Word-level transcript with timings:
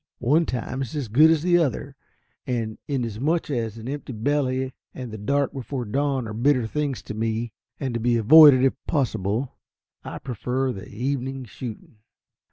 One 0.17 0.47
time 0.47 0.81
is 0.81 0.95
as 0.95 1.09
good 1.09 1.29
as 1.29 1.43
the 1.43 1.59
other, 1.59 1.95
and 2.47 2.79
inasmuch 2.87 3.51
as 3.51 3.77
an 3.77 3.87
empty 3.87 4.13
belly 4.13 4.73
and 4.95 5.11
the 5.11 5.17
dark 5.19 5.53
before 5.53 5.85
the 5.85 5.91
dawn 5.91 6.27
are 6.27 6.33
bitter 6.33 6.65
things 6.65 7.03
to 7.03 7.13
me, 7.13 7.53
and 7.79 7.93
to 7.93 7.99
be 7.99 8.17
avoided 8.17 8.63
if 8.63 8.73
possible, 8.87 9.59
I 10.03 10.17
prefer 10.17 10.71
the 10.73 10.89
evening 10.89 11.45
shooting. 11.45 11.97